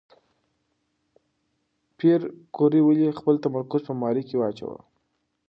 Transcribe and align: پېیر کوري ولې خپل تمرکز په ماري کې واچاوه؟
پېیر 1.97 2.21
کوري 2.55 2.81
ولې 2.83 3.17
خپل 3.19 3.35
تمرکز 3.45 3.81
په 3.87 3.93
ماري 4.01 4.23
کې 4.27 4.35
واچاوه؟ 4.37 4.79